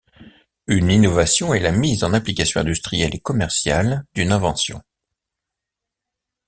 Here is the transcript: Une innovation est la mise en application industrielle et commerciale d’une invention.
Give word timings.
Une 0.65 0.89
innovation 0.89 1.53
est 1.53 1.59
la 1.59 1.71
mise 1.71 2.03
en 2.03 2.11
application 2.13 2.59
industrielle 2.59 3.13
et 3.13 3.19
commerciale 3.19 4.03
d’une 4.15 4.31
invention. 4.31 4.81